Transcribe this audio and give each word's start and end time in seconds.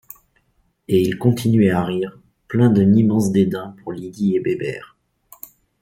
Et 0.87 0.99
il 0.99 1.19
continuait 1.19 1.69
à 1.69 1.83
rire, 1.83 2.17
plein 2.47 2.71
d’un 2.71 2.91
immense 2.95 3.31
dédain 3.31 3.75
pour 3.83 3.91
Lydie 3.93 4.35
et 4.35 4.39
Bébert. 4.39 4.97